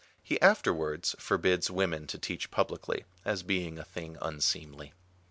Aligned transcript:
He 0.23 0.41
afterwards 0.41 1.15
forbids 1.19 1.69
women 1.69 2.07
to 2.07 2.17
teach 2.17 2.49
publicly, 2.49 3.05
as 3.23 3.43
being 3.43 3.77
a 3.77 3.85
thing 3.85 4.17
unseemly. 4.19 4.93